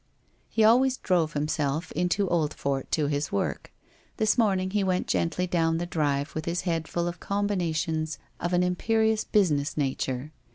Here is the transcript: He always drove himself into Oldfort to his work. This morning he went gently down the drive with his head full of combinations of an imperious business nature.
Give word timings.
He 0.49 0.63
always 0.63 0.97
drove 0.97 1.33
himself 1.33 1.91
into 1.91 2.25
Oldfort 2.27 2.89
to 2.89 3.05
his 3.05 3.31
work. 3.31 3.71
This 4.17 4.35
morning 4.35 4.71
he 4.71 4.83
went 4.83 5.05
gently 5.05 5.45
down 5.45 5.77
the 5.77 5.85
drive 5.85 6.33
with 6.33 6.45
his 6.45 6.61
head 6.61 6.87
full 6.87 7.07
of 7.07 7.19
combinations 7.19 8.17
of 8.39 8.51
an 8.51 8.63
imperious 8.63 9.23
business 9.23 9.77
nature. 9.77 10.31